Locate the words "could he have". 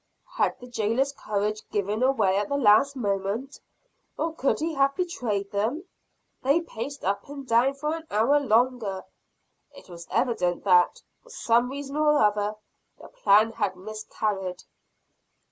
4.33-4.95